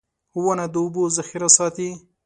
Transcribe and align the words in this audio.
•ونه 0.43 0.65
د 0.73 0.75
اوبو 0.83 1.03
ذخېره 1.17 1.49
ساتي. 1.57 1.89